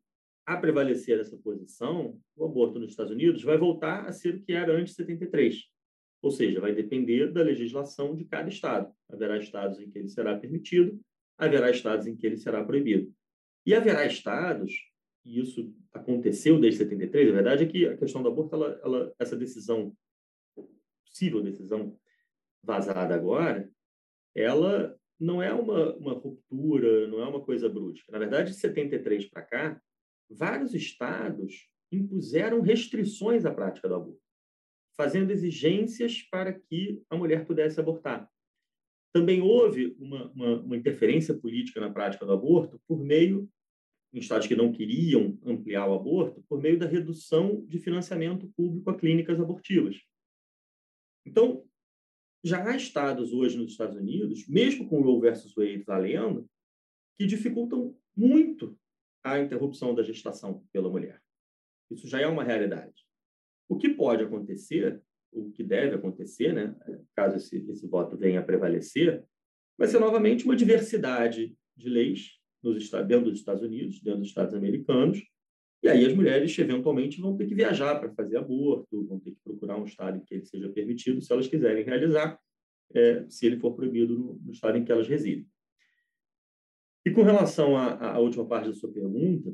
a 0.46 0.56
prevalecer 0.56 1.20
essa 1.20 1.36
posição, 1.36 2.18
o 2.36 2.44
aborto 2.44 2.78
nos 2.78 2.90
Estados 2.90 3.12
Unidos 3.12 3.42
vai 3.42 3.58
voltar 3.58 4.06
a 4.06 4.12
ser 4.12 4.36
o 4.36 4.42
que 4.42 4.52
era 4.52 4.72
antes 4.72 4.94
de 4.94 5.02
73. 5.02 5.64
Ou 6.22 6.30
seja, 6.30 6.60
vai 6.60 6.74
depender 6.74 7.32
da 7.32 7.42
legislação 7.42 8.14
de 8.14 8.24
cada 8.24 8.48
estado. 8.48 8.92
Haverá 9.10 9.36
estados 9.38 9.78
em 9.80 9.90
que 9.90 9.98
ele 9.98 10.08
será 10.08 10.38
permitido, 10.38 10.98
haverá 11.36 11.70
estados 11.70 12.06
em 12.06 12.16
que 12.16 12.26
ele 12.26 12.36
será 12.36 12.64
proibido. 12.64 13.12
E 13.64 13.74
haverá 13.74 14.04
estados, 14.06 14.72
e 15.24 15.40
isso 15.40 15.74
aconteceu 15.92 16.58
desde 16.58 16.78
73, 16.78 17.28
a 17.28 17.32
verdade 17.32 17.64
é 17.64 17.66
que 17.66 17.86
a 17.86 17.96
questão 17.96 18.22
do 18.22 18.28
aborto, 18.28 18.54
ela, 18.54 18.80
ela, 18.82 19.14
essa 19.18 19.36
decisão, 19.36 19.96
possível 21.06 21.42
decisão 21.42 21.96
vazada 22.62 23.14
agora, 23.14 23.70
ela 24.34 24.98
não 25.18 25.42
é 25.42 25.52
uma, 25.52 25.94
uma 25.96 26.14
ruptura, 26.14 27.06
não 27.06 27.20
é 27.20 27.28
uma 27.28 27.40
coisa 27.40 27.68
brusca. 27.68 28.10
Na 28.10 28.18
verdade, 28.18 28.50
de 28.50 28.56
73 28.56 29.26
para 29.26 29.42
cá, 29.42 29.82
vários 30.28 30.74
estados 30.74 31.68
impuseram 31.92 32.60
restrições 32.60 33.44
à 33.44 33.52
prática 33.52 33.88
do 33.88 33.94
aborto, 33.94 34.22
fazendo 34.96 35.30
exigências 35.30 36.22
para 36.22 36.52
que 36.52 37.02
a 37.10 37.16
mulher 37.16 37.44
pudesse 37.46 37.78
abortar. 37.78 38.31
Também 39.12 39.40
houve 39.40 39.94
uma, 39.98 40.30
uma, 40.30 40.60
uma 40.62 40.76
interferência 40.76 41.34
política 41.34 41.80
na 41.80 41.90
prática 41.90 42.24
do 42.24 42.32
aborto 42.32 42.80
por 42.86 42.98
meio, 42.98 43.48
em 44.12 44.18
estados 44.18 44.46
que 44.46 44.56
não 44.56 44.72
queriam 44.72 45.38
ampliar 45.44 45.86
o 45.86 45.94
aborto, 45.94 46.42
por 46.48 46.60
meio 46.60 46.78
da 46.78 46.86
redução 46.86 47.64
de 47.66 47.78
financiamento 47.78 48.50
público 48.56 48.90
a 48.90 48.96
clínicas 48.96 49.40
abortivas. 49.40 49.96
Então, 51.26 51.64
já 52.44 52.66
há 52.68 52.76
estados 52.76 53.32
hoje 53.32 53.56
nos 53.56 53.72
Estados 53.72 53.96
Unidos, 53.96 54.48
mesmo 54.48 54.88
com 54.88 55.00
Roe 55.00 55.20
versus 55.20 55.54
Wade 55.54 55.84
valendo, 55.84 56.48
que 57.16 57.26
dificultam 57.26 57.96
muito 58.16 58.78
a 59.22 59.38
interrupção 59.38 59.94
da 59.94 60.02
gestação 60.02 60.66
pela 60.72 60.90
mulher. 60.90 61.22
Isso 61.90 62.08
já 62.08 62.20
é 62.20 62.26
uma 62.26 62.42
realidade. 62.42 63.06
O 63.68 63.76
que 63.76 63.88
pode 63.90 64.24
acontecer, 64.24 65.00
o 65.32 65.50
que 65.50 65.64
deve 65.64 65.94
acontecer, 65.94 66.52
né, 66.52 66.76
caso 67.16 67.36
esse, 67.36 67.58
esse 67.70 67.86
voto 67.86 68.16
venha 68.16 68.40
a 68.40 68.44
prevalecer, 68.44 69.24
vai 69.78 69.88
ser 69.88 69.98
novamente 69.98 70.44
uma 70.44 70.54
diversidade 70.54 71.56
de 71.76 71.88
leis 71.88 72.38
nos, 72.62 72.90
dentro 72.90 73.30
dos 73.30 73.38
Estados 73.38 73.62
Unidos, 73.62 74.00
dentro 74.00 74.20
dos 74.20 74.28
Estados 74.28 74.54
americanos, 74.54 75.22
e 75.82 75.88
aí 75.88 76.06
as 76.06 76.14
mulheres 76.14 76.56
eventualmente 76.56 77.20
vão 77.20 77.36
ter 77.36 77.46
que 77.46 77.54
viajar 77.54 77.98
para 77.98 78.12
fazer 78.12 78.36
aborto, 78.36 79.04
vão 79.04 79.18
ter 79.18 79.32
que 79.32 79.40
procurar 79.42 79.76
um 79.76 79.84
estado 79.84 80.16
em 80.16 80.20
que 80.20 80.34
ele 80.34 80.44
seja 80.44 80.68
permitido, 80.68 81.20
se 81.20 81.32
elas 81.32 81.48
quiserem 81.48 81.82
realizar, 81.82 82.38
é, 82.94 83.26
se 83.28 83.46
ele 83.46 83.58
for 83.58 83.74
proibido 83.74 84.16
no, 84.16 84.34
no, 84.34 84.52
estado 84.52 84.78
em 84.78 84.84
que 84.84 84.92
elas 84.92 85.08
residem. 85.08 85.48
E 87.04 87.10
com 87.10 87.22
relação 87.22 87.76
à, 87.76 88.12
à 88.12 88.18
última 88.20 88.46
parte 88.46 88.68
da 88.68 88.74
sua 88.74 88.92
pergunta, 88.92 89.52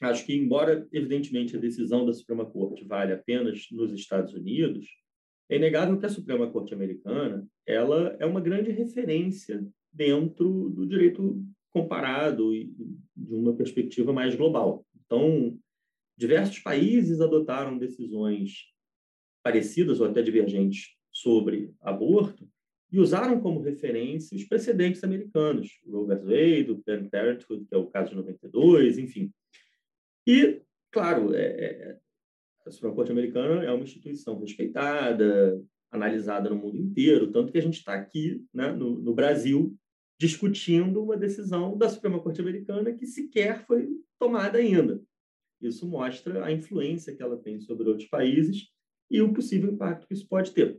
acho 0.00 0.24
que 0.24 0.34
embora 0.34 0.86
evidentemente 0.92 1.56
a 1.56 1.60
decisão 1.60 2.06
da 2.06 2.12
Suprema 2.12 2.46
Corte 2.46 2.84
vale 2.84 3.12
apenas 3.12 3.66
nos 3.70 3.92
Estados 3.92 4.32
Unidos, 4.34 4.86
é 5.48 5.56
inegável 5.56 5.98
que 5.98 6.06
a 6.06 6.10
Suprema 6.10 6.50
Corte 6.50 6.74
americana 6.74 7.46
ela 7.66 8.16
é 8.20 8.26
uma 8.26 8.40
grande 8.40 8.70
referência 8.70 9.66
dentro 9.92 10.68
do 10.70 10.86
direito 10.86 11.42
comparado 11.70 12.54
e 12.54 12.72
de 13.16 13.34
uma 13.34 13.54
perspectiva 13.54 14.12
mais 14.12 14.34
global. 14.34 14.86
Então, 15.04 15.58
diversos 16.16 16.58
países 16.58 17.20
adotaram 17.20 17.78
decisões 17.78 18.66
parecidas 19.42 20.00
ou 20.00 20.06
até 20.06 20.22
divergentes 20.22 20.90
sobre 21.12 21.72
aborto 21.80 22.48
e 22.90 22.98
usaram 22.98 23.40
como 23.40 23.60
referência 23.60 24.36
os 24.36 24.44
precedentes 24.44 25.04
americanos, 25.04 25.78
o 25.84 25.90
Roe 25.90 26.06
vs. 26.06 26.24
Wade, 26.24 26.70
o 26.70 26.78
Planned 26.78 27.10
Parenthood, 27.10 27.66
que 27.66 27.74
é 27.74 27.78
o 27.78 27.86
caso 27.86 28.10
de 28.10 28.16
92, 28.16 28.98
enfim. 28.98 29.30
E, 30.28 30.60
claro, 30.92 31.34
é, 31.34 31.40
é, 31.40 31.98
a 32.66 32.70
Suprema 32.70 32.94
Corte 32.94 33.10
Americana 33.10 33.64
é 33.64 33.72
uma 33.72 33.84
instituição 33.84 34.38
respeitada, 34.38 35.58
analisada 35.90 36.50
no 36.50 36.56
mundo 36.56 36.76
inteiro, 36.76 37.32
tanto 37.32 37.50
que 37.50 37.56
a 37.56 37.62
gente 37.62 37.78
está 37.78 37.94
aqui, 37.94 38.44
né, 38.52 38.70
no, 38.70 38.98
no 38.98 39.14
Brasil, 39.14 39.74
discutindo 40.20 41.02
uma 41.02 41.16
decisão 41.16 41.78
da 41.78 41.88
Suprema 41.88 42.20
Corte 42.20 42.42
Americana 42.42 42.92
que 42.92 43.06
sequer 43.06 43.64
foi 43.64 43.88
tomada 44.18 44.58
ainda. 44.58 45.00
Isso 45.62 45.88
mostra 45.88 46.44
a 46.44 46.52
influência 46.52 47.16
que 47.16 47.22
ela 47.22 47.38
tem 47.38 47.58
sobre 47.58 47.88
outros 47.88 48.06
países 48.10 48.68
e 49.10 49.22
o 49.22 49.32
possível 49.32 49.72
impacto 49.72 50.06
que 50.06 50.12
isso 50.12 50.28
pode 50.28 50.50
ter. 50.50 50.78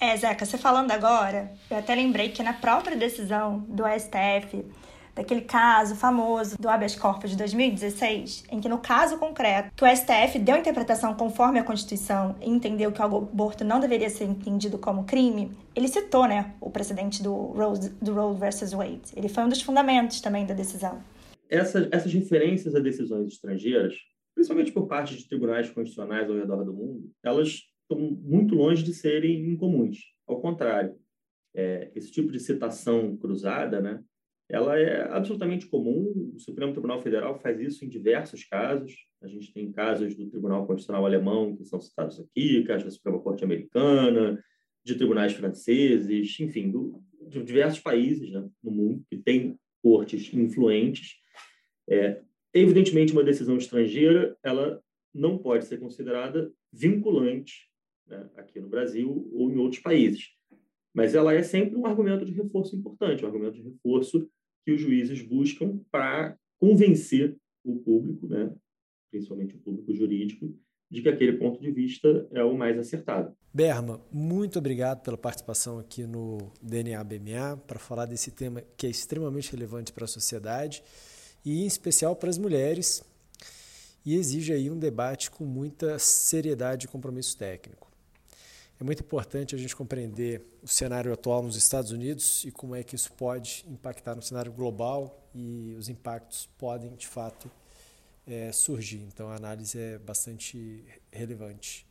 É, 0.00 0.16
Zeca, 0.16 0.46
você 0.46 0.56
falando 0.56 0.92
agora, 0.92 1.52
eu 1.68 1.76
até 1.76 1.92
lembrei 1.92 2.28
que 2.28 2.42
na 2.42 2.52
própria 2.52 2.96
decisão 2.96 3.58
do 3.64 3.82
STF, 3.98 4.64
daquele 5.14 5.42
caso 5.42 5.94
famoso 5.94 6.56
do 6.58 6.68
habeas 6.68 6.94
corpus 6.94 7.30
de 7.30 7.36
2016, 7.36 8.44
em 8.50 8.60
que 8.60 8.68
no 8.68 8.78
caso 8.78 9.18
concreto, 9.18 9.84
o 9.84 9.88
STF 9.88 10.38
deu 10.38 10.56
interpretação 10.56 11.14
conforme 11.14 11.58
a 11.58 11.64
Constituição 11.64 12.36
e 12.40 12.48
entendeu 12.48 12.92
que 12.92 13.00
o 13.00 13.04
aborto 13.04 13.64
não 13.64 13.80
deveria 13.80 14.10
ser 14.10 14.24
entendido 14.24 14.78
como 14.78 15.04
crime, 15.04 15.50
ele 15.74 15.88
citou, 15.88 16.26
né, 16.26 16.54
o 16.60 16.70
precedente 16.70 17.22
do 17.22 17.32
Roe, 17.32 17.78
do 18.00 18.12
Roe 18.12 18.36
versus 18.36 18.72
Wade. 18.72 19.12
Ele 19.16 19.28
foi 19.28 19.44
um 19.44 19.48
dos 19.48 19.62
fundamentos 19.62 20.20
também 20.20 20.46
da 20.46 20.54
decisão. 20.54 21.02
Essas, 21.48 21.88
essas 21.90 22.12
referências 22.12 22.74
a 22.74 22.80
decisões 22.80 23.32
estrangeiras, 23.32 23.94
principalmente 24.34 24.72
por 24.72 24.86
parte 24.86 25.16
de 25.16 25.28
tribunais 25.28 25.68
constitucionais 25.70 26.28
ao 26.28 26.36
redor 26.36 26.64
do 26.64 26.72
mundo, 26.72 27.10
elas 27.22 27.62
estão 27.82 27.98
muito 27.98 28.54
longe 28.54 28.82
de 28.82 28.94
serem 28.94 29.48
incomuns. 29.48 29.98
Ao 30.26 30.40
contrário, 30.40 30.94
é, 31.54 31.90
esse 31.94 32.10
tipo 32.10 32.30
de 32.30 32.38
citação 32.38 33.16
cruzada, 33.16 33.80
né, 33.80 34.00
ela 34.50 34.76
é 34.78 35.02
absolutamente 35.10 35.66
comum. 35.66 36.32
O 36.34 36.40
Supremo 36.40 36.72
Tribunal 36.72 37.00
Federal 37.00 37.38
faz 37.38 37.60
isso 37.60 37.84
em 37.84 37.88
diversos 37.88 38.44
casos. 38.44 39.06
A 39.22 39.28
gente 39.28 39.52
tem 39.52 39.70
casos 39.70 40.14
do 40.16 40.28
Tribunal 40.28 40.66
Constitucional 40.66 41.06
Alemão 41.06 41.56
que 41.56 41.64
são 41.64 41.80
citados 41.80 42.18
aqui, 42.18 42.64
casos 42.64 42.84
da 42.84 42.90
Suprema 42.90 43.20
Corte 43.20 43.44
Americana, 43.44 44.42
de 44.84 44.96
tribunais 44.96 45.32
franceses, 45.34 46.40
enfim, 46.40 46.68
do, 46.68 47.00
de 47.28 47.42
diversos 47.44 47.78
países 47.78 48.30
né, 48.32 48.48
no 48.62 48.72
mundo 48.72 49.04
que 49.08 49.18
têm 49.18 49.56
cortes 49.80 50.34
influentes. 50.34 51.14
É, 51.88 52.20
evidentemente, 52.52 53.12
uma 53.12 53.22
decisão 53.22 53.56
estrangeira 53.56 54.36
ela 54.42 54.82
não 55.14 55.38
pode 55.38 55.64
ser 55.64 55.78
considerada 55.78 56.52
vinculante 56.72 57.68
né, 58.06 58.28
aqui 58.36 58.58
no 58.60 58.68
Brasil 58.68 59.30
ou 59.32 59.48
em 59.48 59.58
outros 59.58 59.80
países. 59.80 60.30
Mas 60.92 61.14
ela 61.14 61.32
é 61.32 61.42
sempre 61.44 61.76
um 61.76 61.86
argumento 61.86 62.24
de 62.24 62.32
reforço 62.32 62.74
importante, 62.74 63.24
um 63.24 63.28
argumento 63.28 63.54
de 63.54 63.62
reforço 63.62 64.28
que 64.64 64.72
os 64.72 64.80
juízes 64.80 65.22
buscam 65.22 65.80
para 65.90 66.36
convencer 66.58 67.36
o 67.64 67.78
público, 67.78 68.26
né, 68.26 68.52
principalmente 69.10 69.54
o 69.54 69.58
público 69.58 69.94
jurídico, 69.94 70.54
de 70.90 71.02
que 71.02 71.08
aquele 71.08 71.34
ponto 71.34 71.60
de 71.60 71.70
vista 71.70 72.28
é 72.32 72.42
o 72.42 72.56
mais 72.56 72.78
acertado. 72.78 73.32
Berma, 73.52 74.00
muito 74.12 74.58
obrigado 74.58 75.02
pela 75.02 75.16
participação 75.16 75.78
aqui 75.78 76.04
no 76.04 76.38
DNA 76.60 77.02
BMA 77.02 77.56
para 77.66 77.78
falar 77.78 78.06
desse 78.06 78.30
tema 78.30 78.62
que 78.76 78.86
é 78.86 78.90
extremamente 78.90 79.50
relevante 79.52 79.92
para 79.92 80.04
a 80.04 80.08
sociedade 80.08 80.82
e 81.44 81.62
em 81.62 81.66
especial 81.66 82.16
para 82.16 82.30
as 82.30 82.38
mulheres 82.38 83.04
e 84.04 84.14
exige 84.14 84.52
aí 84.52 84.70
um 84.70 84.78
debate 84.78 85.30
com 85.30 85.44
muita 85.44 85.98
seriedade 85.98 86.86
e 86.86 86.88
compromisso 86.88 87.36
técnico. 87.36 87.89
É 88.80 88.84
muito 88.84 89.02
importante 89.02 89.54
a 89.54 89.58
gente 89.58 89.76
compreender 89.76 90.42
o 90.62 90.66
cenário 90.66 91.12
atual 91.12 91.42
nos 91.42 91.54
Estados 91.54 91.90
Unidos 91.90 92.46
e 92.46 92.50
como 92.50 92.74
é 92.74 92.82
que 92.82 92.96
isso 92.96 93.12
pode 93.12 93.62
impactar 93.68 94.14
no 94.14 94.22
cenário 94.22 94.50
global 94.50 95.28
e 95.34 95.76
os 95.78 95.90
impactos 95.90 96.48
podem, 96.56 96.94
de 96.94 97.06
fato, 97.06 97.50
é, 98.26 98.50
surgir. 98.52 99.02
Então, 99.02 99.28
a 99.28 99.36
análise 99.36 99.78
é 99.78 99.98
bastante 99.98 100.82
relevante. 101.12 101.86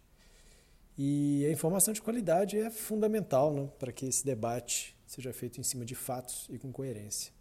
E 0.97 1.45
a 1.45 1.51
informação 1.51 1.93
de 1.93 2.01
qualidade 2.01 2.57
é 2.57 2.71
fundamental 2.71 3.53
né, 3.53 3.69
para 3.77 3.91
que 3.91 4.07
esse 4.07 4.25
debate 4.25 4.97
seja 5.05 5.31
feito 5.31 5.61
em 5.61 5.63
cima 5.63 5.85
de 5.85 5.93
fatos 5.93 6.47
e 6.49 6.57
com 6.57 6.71
coerência. 6.71 7.31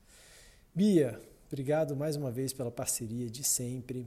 Bia, 0.75 1.19
obrigado 1.47 1.97
mais 1.97 2.17
uma 2.17 2.31
vez 2.31 2.53
pela 2.53 2.71
parceria 2.71 3.31
de 3.31 3.43
sempre. 3.43 4.07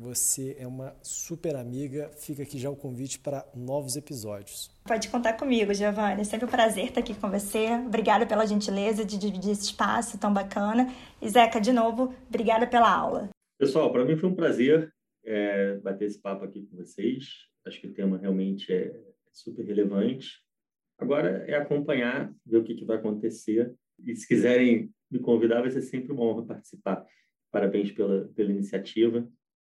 Você 0.00 0.54
é 0.60 0.64
uma 0.64 0.94
super 1.02 1.56
amiga. 1.56 2.08
Fica 2.16 2.44
aqui 2.44 2.56
já 2.56 2.70
o 2.70 2.76
convite 2.76 3.18
para 3.18 3.44
novos 3.52 3.96
episódios. 3.96 4.70
Pode 4.86 5.08
contar 5.08 5.32
comigo, 5.32 5.74
Giovanni. 5.74 6.20
É 6.20 6.24
sempre 6.24 6.46
um 6.46 6.48
prazer 6.48 6.84
estar 6.84 7.00
aqui 7.00 7.16
com 7.16 7.28
você. 7.28 7.66
Obrigada 7.84 8.24
pela 8.24 8.46
gentileza 8.46 9.04
de 9.04 9.18
dividir 9.18 9.50
esse 9.50 9.64
espaço 9.64 10.16
tão 10.16 10.32
bacana. 10.32 10.86
E 11.20 11.28
Zeca, 11.28 11.60
de 11.60 11.72
novo, 11.72 12.14
obrigada 12.28 12.64
pela 12.64 12.88
aula. 12.88 13.28
Pessoal, 13.58 13.90
para 13.90 14.04
mim 14.04 14.16
foi 14.16 14.28
um 14.28 14.36
prazer 14.36 14.94
é, 15.24 15.78
bater 15.78 16.04
esse 16.04 16.20
papo 16.20 16.44
aqui 16.44 16.64
com 16.66 16.76
vocês. 16.76 17.24
Acho 17.66 17.80
que 17.80 17.88
o 17.88 17.92
tema 17.92 18.18
realmente 18.18 18.72
é 18.72 18.94
super 19.32 19.66
relevante. 19.66 20.28
Agora 20.96 21.44
é 21.48 21.56
acompanhar, 21.56 22.32
ver 22.46 22.58
o 22.58 22.62
que, 22.62 22.76
que 22.76 22.84
vai 22.84 22.98
acontecer. 22.98 23.74
E 24.06 24.14
se 24.14 24.28
quiserem 24.28 24.92
me 25.10 25.18
convidar, 25.18 25.60
vai 25.60 25.72
ser 25.72 25.82
sempre 25.82 26.12
uma 26.12 26.22
honra 26.22 26.46
participar. 26.46 27.04
Parabéns 27.50 27.90
pela, 27.90 28.28
pela 28.28 28.52
iniciativa. 28.52 29.28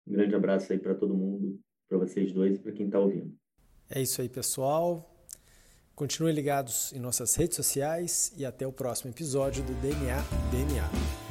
Um 0.07 0.13
grande 0.13 0.35
abraço 0.35 0.73
aí 0.73 0.79
para 0.79 0.95
todo 0.95 1.15
mundo, 1.15 1.59
para 1.89 1.99
vocês 1.99 2.33
dois 2.33 2.57
e 2.57 2.61
para 2.61 2.73
quem 2.73 2.87
está 2.87 2.99
ouvindo. 2.99 3.35
É 3.91 4.01
isso 4.01 4.21
aí, 4.21 4.29
pessoal. 4.29 5.13
Continuem 5.95 6.35
ligados 6.35 6.93
em 6.93 6.99
nossas 6.99 7.35
redes 7.35 7.57
sociais 7.57 8.33
e 8.37 8.45
até 8.45 8.67
o 8.67 8.73
próximo 8.73 9.11
episódio 9.11 9.65
do 9.65 9.73
DNA 9.81 10.19
DNA. 10.51 11.26